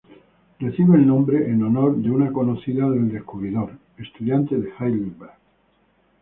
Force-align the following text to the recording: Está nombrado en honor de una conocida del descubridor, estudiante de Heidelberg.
Está 0.59 0.81
nombrado 0.81 1.45
en 1.45 1.61
honor 1.61 1.95
de 1.95 2.09
una 2.09 2.33
conocida 2.33 2.89
del 2.89 3.11
descubridor, 3.11 3.73
estudiante 3.99 4.57
de 4.57 4.73
Heidelberg. 4.79 5.33